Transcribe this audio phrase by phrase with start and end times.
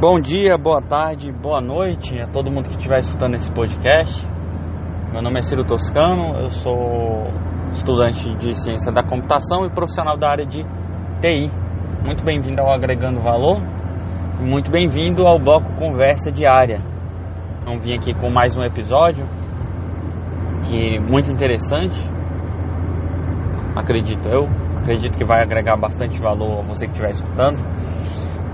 [0.00, 4.26] Bom dia, boa tarde, boa noite a todo mundo que estiver escutando esse podcast.
[5.12, 7.30] Meu nome é Ciro Toscano, eu sou
[7.70, 10.62] estudante de ciência da computação e profissional da área de
[11.20, 11.52] TI.
[12.02, 13.58] Muito bem-vindo ao Agregando Valor
[14.40, 16.78] e muito bem-vindo ao bloco Conversa Diária.
[17.60, 19.26] Então vim aqui com mais um episódio
[20.66, 22.00] que é muito interessante,
[23.76, 24.48] acredito eu.
[24.78, 27.60] Acredito que vai agregar bastante valor a você que estiver escutando.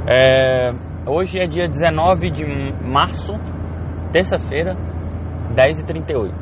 [0.08, 0.72] É,
[1.08, 2.44] Hoje é dia 19 de
[2.82, 3.32] março,
[4.10, 4.74] terça-feira,
[5.54, 6.34] 10h38.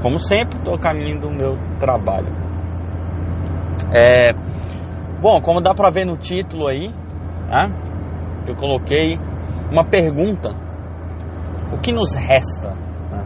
[0.00, 2.32] Como sempre, estou a caminho do meu trabalho.
[3.92, 4.32] É,
[5.20, 6.90] bom, como dá para ver no título aí,
[7.48, 7.68] né,
[8.46, 9.18] eu coloquei
[9.68, 10.50] uma pergunta:
[11.72, 12.70] o que nos resta?
[12.70, 13.24] Né?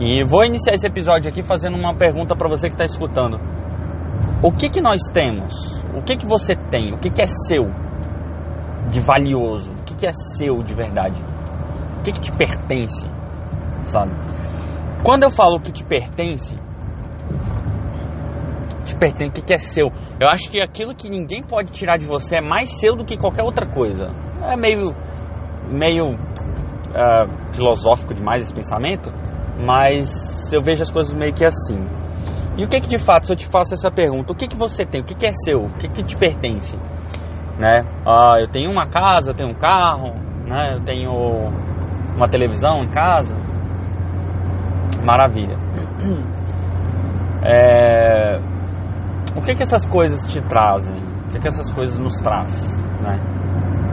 [0.00, 3.38] E vou iniciar esse episódio aqui fazendo uma pergunta para você que está escutando:
[4.42, 5.54] o que que nós temos?
[5.94, 6.92] O que que você tem?
[6.92, 7.85] O que que é seu?
[8.90, 9.72] De valioso?
[9.72, 11.22] O que, que é seu de verdade?
[11.98, 13.08] O que, que te pertence?
[13.84, 14.12] Sabe?
[15.02, 16.56] Quando eu falo que te pertence,
[18.84, 19.92] te pertence, o que, que é seu?
[20.20, 23.16] Eu acho que aquilo que ninguém pode tirar de você é mais seu do que
[23.16, 24.10] qualquer outra coisa.
[24.42, 24.94] É meio,
[25.68, 29.12] meio uh, filosófico demais esse pensamento,
[29.60, 31.78] mas eu vejo as coisas meio que assim.
[32.56, 34.56] E o que que de fato, se eu te faço essa pergunta, o que que
[34.56, 36.78] você tem, o que que é seu, o que que te pertence?
[37.58, 37.84] Né?
[38.04, 40.14] Ah, eu tenho uma casa, eu tenho um carro,
[40.46, 40.74] né?
[40.74, 41.12] Eu tenho
[42.14, 43.36] uma televisão em casa.
[45.04, 45.56] Maravilha.
[47.48, 48.40] É...
[49.36, 50.96] O que que essas coisas te trazem?
[50.96, 53.20] O que que essas coisas nos traz, né?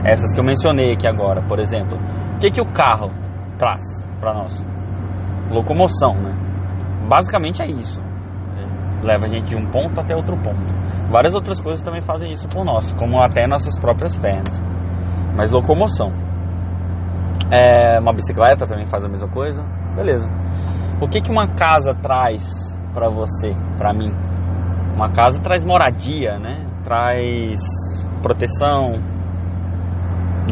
[0.04, 1.96] Essas que eu mencionei aqui agora, por exemplo.
[2.34, 3.10] O que que o carro
[3.56, 3.84] traz
[4.18, 4.66] para nós?
[5.50, 6.32] Locomoção, né?
[7.08, 8.02] Basicamente é isso.
[9.04, 10.74] Leva a gente de um ponto até outro ponto.
[11.14, 14.60] Várias outras coisas também fazem isso por nós, como até nossas próprias pernas.
[15.36, 16.10] Mas locomoção.
[17.52, 19.62] É, uma bicicleta também faz a mesma coisa.
[19.94, 20.28] Beleza.
[21.00, 24.10] O que, que uma casa traz para você, para mim?
[24.92, 26.66] Uma casa traz moradia, né?
[26.82, 27.60] Traz
[28.20, 28.94] proteção,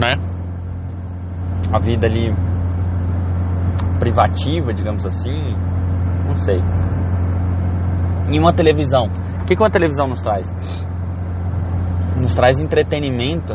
[0.00, 0.14] né?
[1.72, 2.32] A vida ali
[3.98, 5.56] privativa, digamos assim.
[6.24, 6.60] Não sei.
[8.30, 9.10] E uma televisão
[9.42, 10.54] o que, que televisão nos traz?
[12.16, 13.54] Nos traz entretenimento,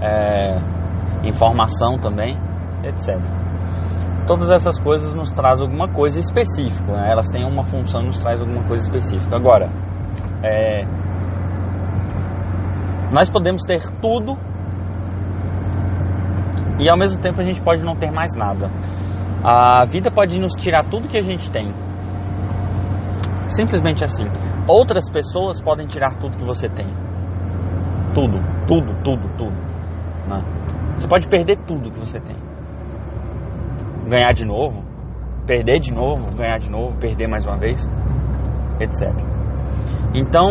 [0.00, 0.58] é,
[1.24, 2.36] informação também,
[2.82, 3.16] etc.
[4.26, 7.08] Todas essas coisas nos traz alguma coisa específica, né?
[7.10, 9.36] elas têm uma função, nos traz alguma coisa específica.
[9.36, 9.68] Agora,
[10.42, 10.84] é,
[13.12, 14.36] nós podemos ter tudo
[16.80, 18.70] e ao mesmo tempo a gente pode não ter mais nada.
[19.44, 21.72] A vida pode nos tirar tudo que a gente tem.
[23.48, 24.24] Simplesmente assim.
[24.68, 26.86] Outras pessoas podem tirar tudo que você tem.
[28.14, 29.56] Tudo, tudo, tudo, tudo.
[30.28, 30.44] Né?
[30.96, 32.36] Você pode perder tudo que você tem.
[34.08, 34.84] Ganhar de novo,
[35.46, 37.88] perder de novo, ganhar de novo, perder mais uma vez,
[38.78, 39.10] etc.
[40.14, 40.48] Então,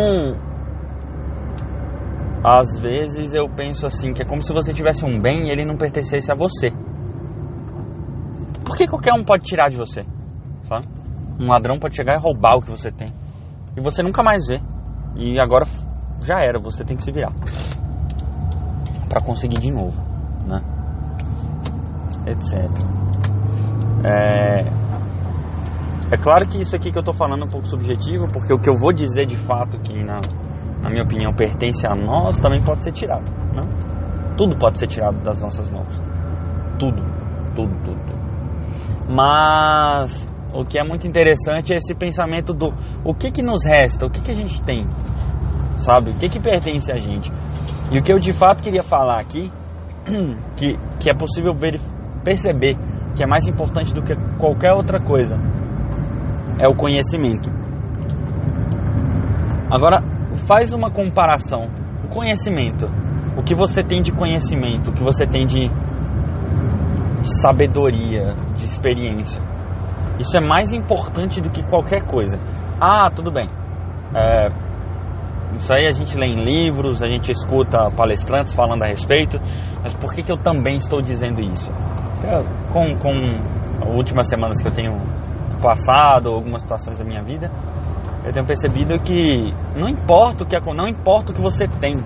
[2.44, 5.64] às vezes eu penso assim, que é como se você tivesse um bem e ele
[5.64, 6.72] não pertencesse a você.
[8.66, 10.04] Por que qualquer um pode tirar de você?
[10.64, 10.86] Sabe?
[11.40, 13.21] Um ladrão pode chegar e roubar o que você tem
[13.76, 14.60] e você nunca mais vê.
[15.16, 15.66] E agora
[16.22, 17.32] já era, você tem que se virar
[19.12, 20.02] para conseguir de novo,
[20.48, 20.62] né?
[22.28, 22.54] Etc.
[24.06, 24.62] É,
[26.12, 28.58] é claro que isso aqui que eu tô falando é um pouco subjetivo, porque o
[28.58, 30.22] que eu vou dizer de fato que na,
[30.82, 33.64] na minha opinião pertence a nós também pode ser tirado, né?
[34.38, 36.02] Tudo pode ser tirado das nossas mãos.
[36.80, 37.04] Tudo,
[37.54, 39.14] tudo, tudo, tudo.
[39.14, 42.74] Mas o que é muito interessante é esse pensamento do
[43.04, 44.86] o que, que nos resta, o que, que a gente tem,
[45.78, 46.12] sabe?
[46.12, 47.32] O que, que pertence a gente.
[47.92, 49.52] E o que eu de fato queria falar aqui,
[50.56, 51.80] que, que é possível ver,
[52.24, 52.78] perceber
[53.16, 55.38] que é mais importante do que qualquer outra coisa,
[56.60, 57.50] é o conhecimento.
[59.70, 60.04] Agora,
[60.48, 61.70] faz uma comparação.
[62.04, 62.90] O conhecimento,
[63.38, 65.72] o que você tem de conhecimento, o que você tem de
[67.24, 69.51] sabedoria, de experiência
[70.22, 72.40] isso é mais importante do que qualquer coisa.
[72.80, 73.50] Ah, tudo bem.
[74.16, 74.50] É,
[75.56, 79.40] isso aí a gente lê em livros, a gente escuta palestrantes falando a respeito,
[79.82, 81.72] mas por que, que eu também estou dizendo isso?
[82.72, 83.12] Com, com
[83.84, 84.92] as últimas semanas que eu tenho
[85.62, 87.52] passado, algumas situações da minha vida,
[88.24, 91.98] eu tenho percebido que não importa o que não importa o que você tem,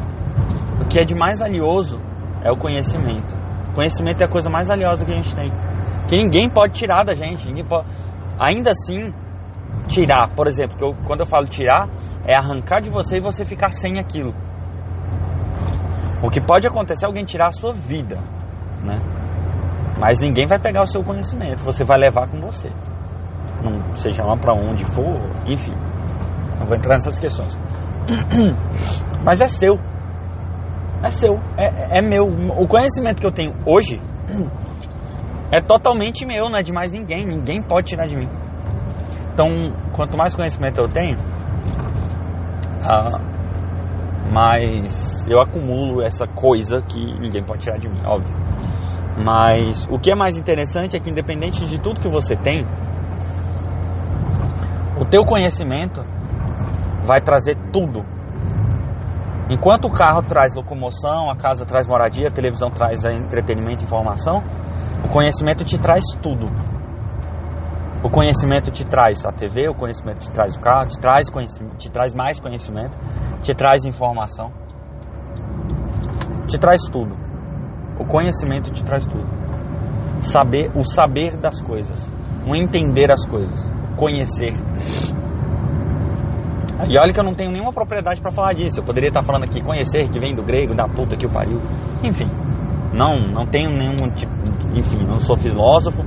[0.82, 2.02] o que é de mais valioso
[2.42, 3.36] é o conhecimento.
[3.74, 5.52] Conhecimento é a coisa mais valiosa que a gente tem
[6.08, 7.52] que ninguém pode tirar da gente.
[7.64, 7.88] Pode...
[8.40, 9.14] Ainda assim,
[9.88, 11.88] tirar, por exemplo, que eu, quando eu falo tirar,
[12.26, 14.34] é arrancar de você e você ficar sem aquilo.
[16.24, 18.18] O que pode acontecer é alguém tirar a sua vida,
[18.84, 19.00] né?
[20.00, 22.70] Mas ninguém vai pegar o seu conhecimento, você vai levar com você.
[23.64, 25.16] Não seja lá para onde for,
[25.46, 25.74] enfim.
[26.60, 27.58] Não vou entrar nessas questões.
[29.24, 29.80] Mas é seu.
[31.04, 32.28] É seu, é, é meu.
[32.28, 34.02] O conhecimento que eu tenho hoje
[35.52, 37.26] é totalmente meu, não é de mais ninguém.
[37.26, 38.30] Ninguém pode tirar de mim.
[39.34, 39.50] Então,
[39.94, 41.18] quanto mais conhecimento eu tenho,
[42.82, 43.20] ah,
[44.32, 48.34] mais eu acumulo essa coisa que ninguém pode tirar de mim, óbvio.
[49.24, 52.66] Mas o que é mais interessante é que independente de tudo que você tem,
[55.00, 56.04] o teu conhecimento
[57.06, 58.06] vai trazer tudo.
[59.50, 64.44] Enquanto o carro traz locomoção, a casa traz moradia, a televisão traz entretenimento e informação,
[65.04, 66.48] o conhecimento te traz tudo.
[68.04, 71.28] O conhecimento te traz a TV, o conhecimento te traz o carro, te traz,
[71.78, 72.98] te traz mais conhecimento,
[73.42, 74.52] te traz informação,
[76.48, 77.16] te traz tudo.
[78.00, 79.28] O conhecimento te traz tudo.
[80.22, 82.14] Saber, o saber das coisas,
[82.48, 84.54] o entender as coisas, conhecer.
[86.90, 88.80] E olha que eu não tenho nenhuma propriedade para falar disso.
[88.80, 91.62] Eu poderia estar falando aqui conhecer, que vem do grego, da puta que o pariu.
[92.04, 92.26] Enfim,
[92.94, 94.34] não, não tenho nenhum tipo,
[94.76, 96.04] enfim, não sou filósofo,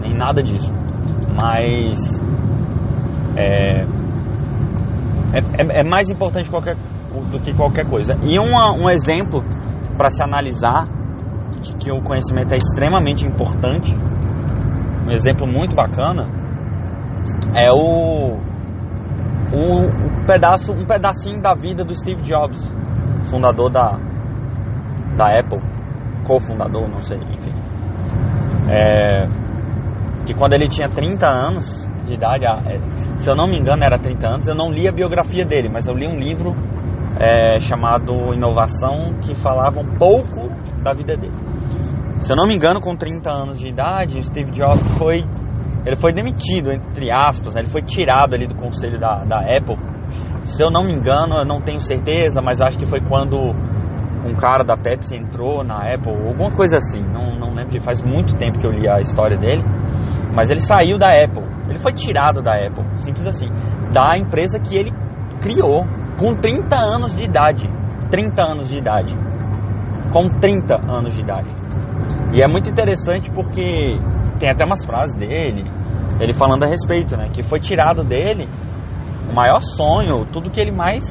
[0.00, 0.72] nem nada disso.
[1.42, 2.22] Mas
[3.36, 3.82] é,
[5.34, 6.76] é, é mais importante qualquer,
[7.30, 8.14] do que qualquer coisa.
[8.22, 9.42] E uma, um exemplo
[9.96, 10.84] para se analisar
[11.60, 13.94] de que o conhecimento é extremamente importante,
[15.06, 16.26] um exemplo muito bacana,
[17.54, 18.36] é o,
[19.52, 22.66] o pedaço, um pedacinho da vida do Steve Jobs,
[23.30, 23.98] fundador da,
[25.16, 25.60] da Apple,
[26.26, 27.52] cofundador, não sei, enfim.
[28.68, 29.26] É,
[30.26, 32.78] que quando ele tinha 30 anos de idade, é,
[33.16, 35.86] se eu não me engano era 30 anos, eu não li a biografia dele, mas
[35.86, 36.54] eu li um livro
[37.18, 40.48] é, chamado Inovação que falava um pouco
[40.82, 41.34] da vida dele.
[42.18, 45.24] Se eu não me engano, com 30 anos de idade, Steve Jobs foi
[45.86, 47.60] ele foi demitido, entre aspas, né?
[47.60, 49.76] ele foi tirado ali do conselho da, da Apple.
[50.46, 54.34] Se eu não me engano, eu não tenho certeza, mas acho que foi quando um
[54.34, 57.02] cara da Pepsi entrou na Apple, alguma coisa assim.
[57.02, 59.64] Não, não lembro, faz muito tempo que eu li a história dele.
[60.32, 63.48] Mas ele saiu da Apple, ele foi tirado da Apple, simples assim,
[63.92, 64.92] da empresa que ele
[65.40, 65.84] criou
[66.18, 67.68] com 30 anos de idade.
[68.10, 69.18] 30 anos de idade.
[70.12, 71.48] Com 30 anos de idade.
[72.32, 73.98] E é muito interessante porque
[74.38, 75.64] tem até umas frases dele,
[76.20, 77.28] ele falando a respeito, né?
[77.32, 78.48] Que foi tirado dele
[79.30, 81.04] o maior sonho, tudo que ele mais,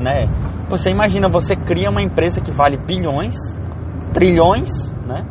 [0.00, 0.26] né?
[0.68, 3.36] Você imagina, você cria uma empresa que vale bilhões,
[4.12, 5.24] trilhões, né?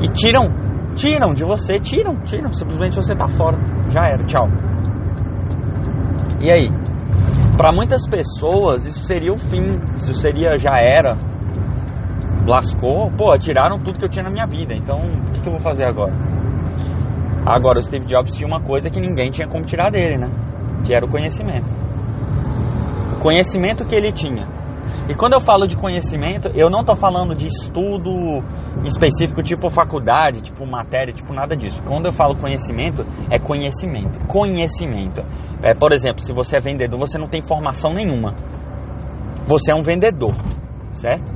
[0.00, 0.48] E tiram,
[0.94, 3.58] tiram de você, tiram, tiram, simplesmente você tá fora.
[3.88, 4.48] Já era, tchau.
[6.42, 6.70] E aí?
[7.56, 9.64] Para muitas pessoas isso seria o fim,
[9.94, 11.16] isso seria já era.
[12.46, 14.74] Lascou, pô, tiraram tudo que eu tinha na minha vida.
[14.74, 16.12] Então, o que, que eu vou fazer agora?
[17.46, 20.30] Agora, o Steve Jobs tinha uma coisa que ninguém tinha como tirar dele, né?
[20.84, 21.72] Que era o conhecimento.
[23.16, 24.46] O conhecimento que ele tinha.
[25.08, 28.42] E quando eu falo de conhecimento, eu não estou falando de estudo
[28.84, 31.82] específico, tipo faculdade, tipo matéria, tipo nada disso.
[31.82, 34.20] Quando eu falo conhecimento, é conhecimento.
[34.26, 35.24] Conhecimento.
[35.62, 38.34] É, por exemplo, se você é vendedor, você não tem formação nenhuma.
[39.44, 40.34] Você é um vendedor,
[40.92, 41.32] certo?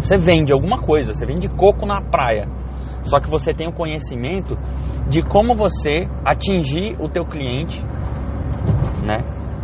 [0.00, 2.48] Você vende alguma coisa, você vende coco na praia.
[3.02, 4.56] Só que você tem o conhecimento
[5.08, 7.84] de como você atingir o teu cliente,
[9.02, 9.18] né?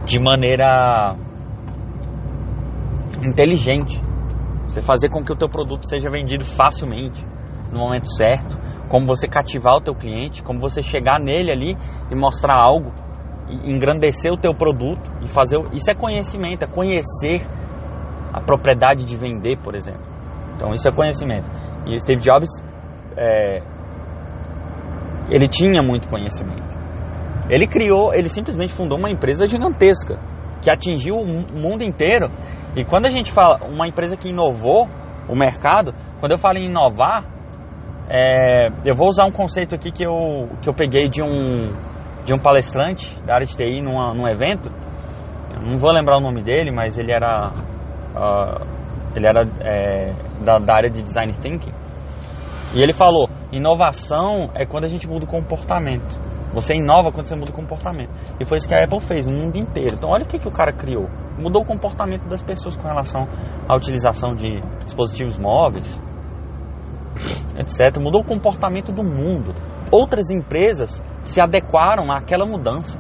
[0.05, 1.17] De maneira
[3.23, 4.01] inteligente.
[4.67, 7.27] Você fazer com que o teu produto seja vendido facilmente,
[7.73, 11.77] no momento certo, como você cativar o teu cliente, como você chegar nele ali
[12.11, 12.93] e mostrar algo,
[13.49, 17.41] e engrandecer o teu produto e fazer, isso é conhecimento, é conhecer
[18.33, 20.03] a propriedade de vender, por exemplo.
[20.55, 21.51] Então isso é conhecimento.
[21.87, 22.51] E o Steve Jobs
[23.17, 23.63] é,
[25.31, 26.68] ele tinha muito conhecimento.
[27.49, 30.19] Ele criou, ele simplesmente fundou uma empresa gigantesca
[30.61, 32.31] que atingiu o mundo inteiro.
[32.77, 34.89] E quando a gente fala uma empresa que inovou
[35.29, 37.25] o mercado, quando eu falo em inovar,
[38.09, 41.73] é, eu vou usar um conceito aqui que eu, que eu peguei de um,
[42.25, 44.71] de um palestrante da área de TI numa, num evento.
[45.55, 47.53] Eu não vou lembrar o nome dele, mas ele era,
[48.15, 48.67] uh,
[49.15, 50.13] ele era é,
[50.45, 51.73] da, da área de design thinking.
[52.75, 56.28] E ele falou: inovação é quando a gente muda o comportamento.
[56.53, 58.11] Você inova quando você muda o comportamento.
[58.41, 59.95] E foi isso que a Apple fez no mundo inteiro.
[59.95, 61.09] Então, olha o que, que o cara criou.
[61.39, 63.29] Mudou o comportamento das pessoas com relação
[63.69, 66.03] à utilização de dispositivos móveis,
[67.57, 68.01] etc.
[68.01, 69.55] Mudou o comportamento do mundo.
[69.91, 72.99] Outras empresas se adequaram àquela mudança.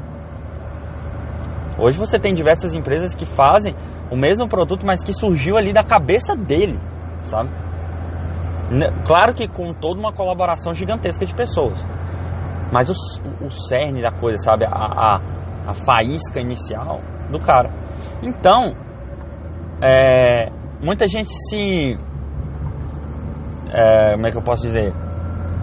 [1.78, 3.75] Hoje você tem diversas empresas que fazem
[4.11, 6.78] o mesmo produto, mas que surgiu ali da cabeça dele,
[7.23, 7.50] sabe?
[9.07, 11.85] Claro que com toda uma colaboração gigantesca de pessoas.
[12.72, 12.94] Mas o,
[13.44, 14.64] o cerne da coisa, sabe?
[14.64, 15.20] A, a,
[15.68, 17.70] a faísca inicial do cara.
[18.22, 18.75] Então,
[19.82, 20.50] é,
[20.82, 21.96] muita gente se.
[23.70, 24.92] É, como é que eu posso dizer?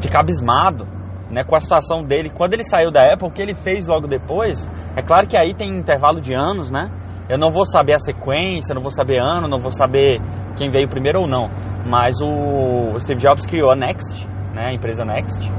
[0.01, 0.87] Fica abismado
[1.29, 2.29] né, com a situação dele.
[2.29, 5.53] Quando ele saiu da Apple, o que ele fez logo depois, é claro que aí
[5.53, 6.89] tem intervalo de anos, né?
[7.27, 10.21] Eu não vou saber a sequência, não vou saber ano, não vou saber
[10.55, 11.49] quem veio primeiro ou não.
[11.85, 15.51] Mas o Steve Jobs criou a Next, né, a empresa Next.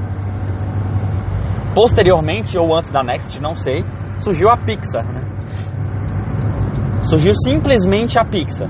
[1.77, 3.85] Posteriormente, ou antes da Next, não sei,
[4.17, 5.21] surgiu a Pixar, né?
[7.03, 8.67] Surgiu simplesmente a Pixar.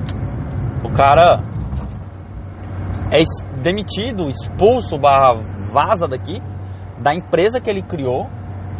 [0.83, 1.41] O cara
[3.09, 3.19] é
[3.63, 5.39] demitido, expulso, barra
[5.71, 6.41] vaza daqui,
[7.01, 8.27] da empresa que ele criou,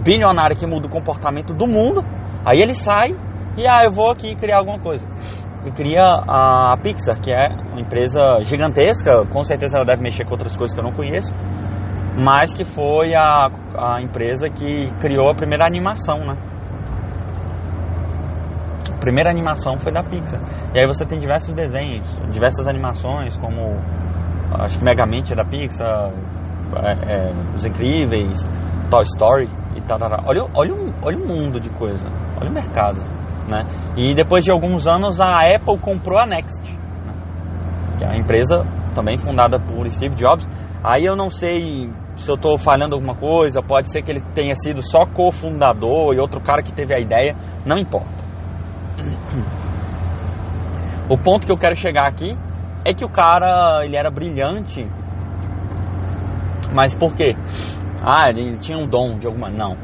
[0.04, 2.04] bilionário que muda o comportamento do mundo.
[2.46, 3.16] Aí ele sai
[3.56, 5.08] e ah, eu vou aqui criar alguma coisa.
[5.66, 10.32] E cria a Pixar, que é uma empresa gigantesca, com certeza ela deve mexer com
[10.32, 11.34] outras coisas que eu não conheço,
[12.18, 13.48] mas que foi a,
[13.78, 16.36] a empresa que criou a primeira animação, né?
[18.92, 20.42] A primeira animação foi da Pixar.
[20.74, 23.78] E aí você tem diversos desenhos, diversas animações, como
[24.60, 26.12] acho que Megamente é da Pixar,
[26.84, 28.44] é, é, Os Incríveis,
[28.90, 30.00] Toy Story e tal.
[30.26, 32.08] Olha, olha, olha o mundo de coisa,
[32.42, 33.04] olha o mercado.
[33.48, 33.64] Né?
[33.96, 36.64] E depois de alguns anos a Apple comprou a Next,
[37.06, 37.14] né?
[37.98, 40.50] que é uma empresa também fundada por Steve Jobs.
[40.84, 44.56] Aí eu não sei se eu estou falhando alguma coisa, pode ser que ele tenha
[44.56, 48.26] sido só cofundador e outro cara que teve a ideia, não importa.
[51.10, 52.38] O ponto que eu quero chegar aqui
[52.84, 54.86] é que o cara ele era brilhante
[56.74, 57.36] mas por quê?
[58.02, 59.50] Ah, ele tinha um dom de alguma.
[59.50, 59.76] Não,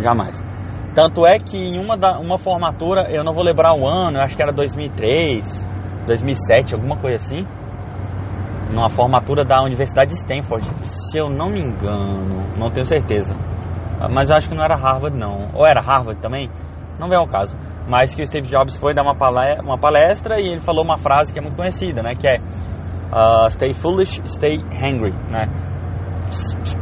[0.00, 0.42] jamais.
[0.94, 4.34] Tanto é que em uma, da, uma formatura, eu não vou lembrar o ano, acho
[4.34, 5.68] que era 2003,
[6.06, 7.46] 2007, alguma coisa assim.
[8.72, 13.34] Numa formatura da Universidade de Stanford, se eu não me engano, não tenho certeza.
[14.12, 15.50] Mas eu acho que não era Harvard, não.
[15.54, 16.48] Ou era Harvard também?
[16.98, 17.56] Não vem ao caso.
[17.88, 20.96] Mas que o Steve Jobs foi dar uma palestra, uma palestra e ele falou uma
[20.96, 22.14] frase que é muito conhecida, né?
[22.14, 25.48] Que é uh, Stay foolish, stay hungry, né?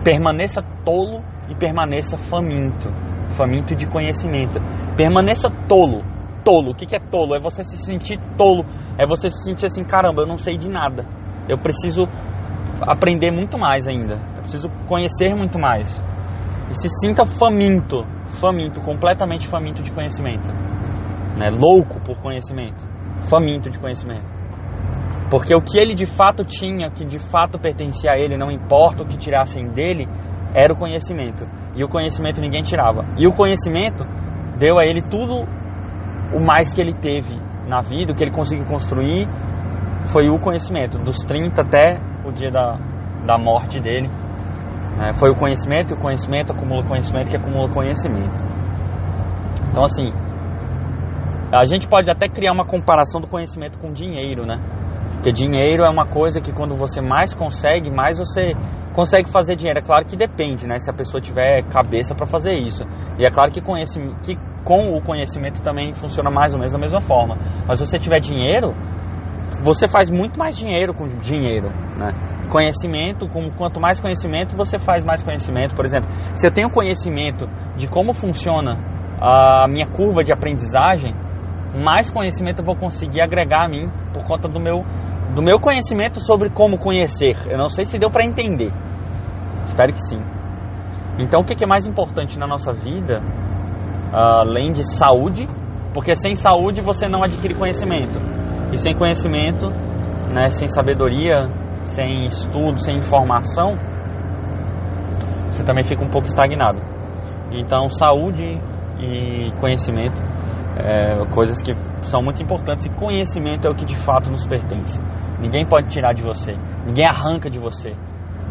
[0.05, 2.89] permaneça tolo e permaneça faminto,
[3.31, 4.61] faminto de conhecimento.
[4.97, 6.03] Permaneça tolo.
[6.45, 7.35] Tolo, o que é tolo?
[7.35, 8.65] É você se sentir tolo,
[8.99, 11.05] é você se sentir assim, caramba, eu não sei de nada.
[11.49, 12.03] Eu preciso
[12.83, 14.15] aprender muito mais ainda.
[14.37, 16.03] Eu preciso conhecer muito mais.
[16.71, 20.51] E se sinta faminto, faminto, completamente faminto de conhecimento.
[21.39, 21.51] Né?
[21.51, 22.85] Louco por conhecimento,
[23.29, 24.39] faminto de conhecimento.
[25.31, 29.03] Porque o que ele de fato tinha, que de fato pertencia a ele, não importa
[29.03, 30.09] o que tirassem dele,
[30.55, 31.47] era o conhecimento.
[31.75, 33.05] E o conhecimento ninguém tirava.
[33.17, 34.05] E o conhecimento
[34.59, 35.47] deu a ele tudo
[36.35, 39.29] o mais que ele teve na vida, o que ele conseguiu construir,
[40.07, 42.79] foi o conhecimento, dos 30 até o dia da,
[43.27, 44.09] da morte dele.
[44.97, 45.13] Né?
[45.15, 48.43] Foi o conhecimento, e o conhecimento acumula conhecimento, que acumula conhecimento.
[49.71, 50.13] Então, assim,
[51.53, 54.59] a gente pode até criar uma comparação do conhecimento com dinheiro, né?
[55.13, 58.53] Porque dinheiro é uma coisa que quando você mais consegue, mais você
[58.93, 59.79] consegue fazer dinheiro.
[59.79, 60.79] É claro que depende, né?
[60.79, 62.85] Se a pessoa tiver cabeça para fazer isso.
[63.19, 66.79] E é claro que, conhece, que com o conhecimento também funciona mais ou menos da
[66.79, 67.37] mesma forma.
[67.67, 68.75] Mas se você tiver dinheiro,
[69.63, 72.13] você faz muito mais dinheiro com dinheiro, né?
[72.51, 75.75] Conhecimento, com, quanto mais conhecimento, você faz mais conhecimento.
[75.75, 78.79] Por exemplo, se eu tenho conhecimento de como funciona
[79.21, 81.15] a minha curva de aprendizagem,
[81.75, 84.85] mais conhecimento eu vou conseguir agregar a mim por conta do meu
[85.35, 87.37] do meu conhecimento sobre como conhecer.
[87.51, 88.73] Eu não sei se deu para entender.
[89.65, 90.21] Espero que sim.
[91.19, 93.23] Então, o que é mais importante na nossa vida,
[94.13, 95.47] além de saúde?
[95.93, 98.19] Porque sem saúde você não adquire conhecimento.
[98.73, 99.71] E sem conhecimento,
[100.33, 101.49] né, sem sabedoria,
[101.83, 103.79] sem estudo, sem informação,
[105.51, 106.81] você também fica um pouco estagnado.
[107.51, 108.61] Então, saúde
[109.01, 110.23] e conhecimento
[110.77, 115.01] é, coisas que são muito importantes e conhecimento é o que de fato nos pertence.
[115.41, 116.53] Ninguém pode tirar de você,
[116.87, 117.91] ninguém arranca de você.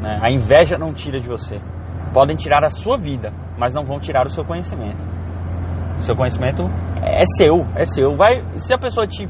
[0.02, 0.20] Né?
[0.22, 1.60] A inveja não tira de você.
[2.14, 5.04] Podem tirar a sua vida, mas não vão tirar o seu conhecimento.
[5.98, 6.64] O seu conhecimento
[7.02, 8.16] é seu, é seu.
[8.16, 9.28] Vai, se a pessoa te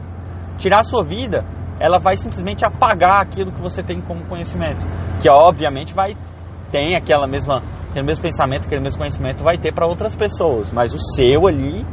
[0.57, 1.45] tirar a sua vida,
[1.79, 4.85] ela vai simplesmente apagar aquilo que você tem como conhecimento,
[5.21, 6.15] que obviamente vai
[6.71, 10.93] tem aquela mesma aquele mesmo pensamento, aquele mesmo conhecimento vai ter para outras pessoas, mas
[10.93, 11.85] o seu ali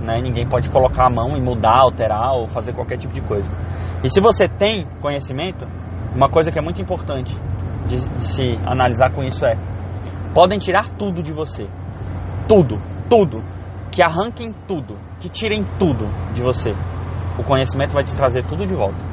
[0.00, 0.20] né?
[0.22, 3.50] Ninguém pode colocar a mão e mudar, alterar ou fazer qualquer tipo de coisa.
[4.02, 5.66] E se você tem conhecimento,
[6.14, 7.36] uma coisa que é muito importante
[7.86, 9.56] de, de se analisar com isso é:
[10.34, 11.66] podem tirar tudo de você,
[12.48, 13.42] tudo, tudo,
[13.90, 16.72] que arranquem tudo, que tirem tudo de você.
[17.38, 19.04] O conhecimento vai te trazer tudo de volta.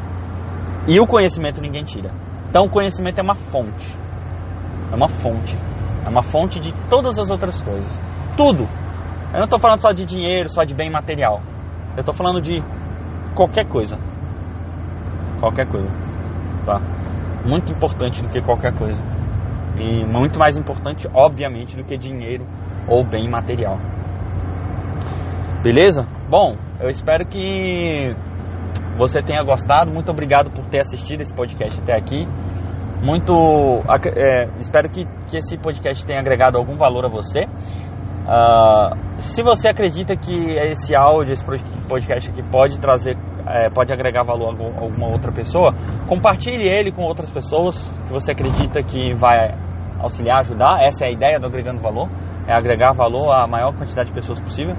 [0.87, 2.11] E o conhecimento ninguém tira.
[2.49, 3.97] Então o conhecimento é uma fonte.
[4.91, 5.57] É uma fonte.
[6.05, 8.01] É uma fonte de todas as outras coisas.
[8.35, 8.63] Tudo.
[9.33, 11.41] Eu não estou falando só de dinheiro, só de bem material.
[11.95, 12.63] Eu estou falando de
[13.35, 13.97] qualquer coisa.
[15.39, 15.89] Qualquer coisa.
[16.65, 16.79] Tá?
[17.47, 19.01] Muito importante do que qualquer coisa.
[19.77, 22.45] E muito mais importante, obviamente, do que dinheiro
[22.87, 23.77] ou bem material.
[25.63, 26.05] Beleza?
[26.29, 28.13] Bom, eu espero que
[28.97, 29.91] você tenha gostado.
[29.91, 32.27] Muito obrigado por ter assistido esse podcast até aqui.
[33.01, 33.33] Muito
[34.15, 37.45] é, espero que, que esse podcast tenha agregado algum valor a você.
[38.23, 41.45] Uh, se você acredita que esse áudio, esse
[41.87, 45.73] podcast aqui pode trazer, é, pode agregar valor a alguma outra pessoa,
[46.07, 49.53] compartilhe ele com outras pessoas que você acredita que vai
[49.99, 50.81] auxiliar, ajudar.
[50.81, 52.09] Essa é a ideia do agregando valor,
[52.47, 54.75] é agregar valor à maior quantidade de pessoas possível.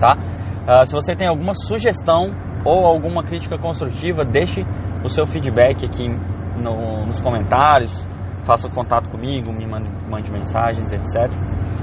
[0.00, 0.16] Tá?
[0.66, 4.64] Uh, se você tem alguma sugestão ou alguma crítica construtiva, deixe
[5.04, 8.06] o seu feedback aqui no, nos comentários,
[8.44, 11.32] faça contato comigo, me mande, mande mensagens, etc.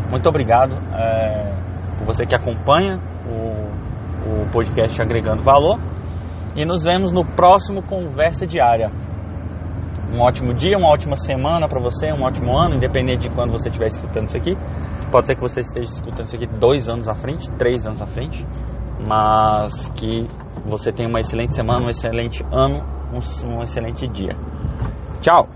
[0.10, 1.54] Muito obrigado é,
[1.98, 5.80] por você que acompanha o, o podcast Agregando Valor
[6.56, 8.92] e nos vemos no próximo Conversa Diária.
[10.14, 13.70] Um ótimo dia, uma ótima semana para você, um ótimo ano, independente de quando você
[13.70, 14.56] estiver escutando isso aqui.
[15.12, 18.06] Pode ser que você esteja escutando isso aqui dois anos à frente, três anos à
[18.06, 18.46] frente,
[19.08, 20.28] mas que
[20.66, 22.84] você tenha uma excelente semana, um excelente ano,
[23.14, 24.36] um, um excelente dia.
[25.22, 25.48] Tchau!